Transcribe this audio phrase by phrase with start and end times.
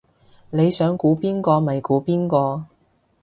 [0.49, 2.65] 你想估邊個咪估邊個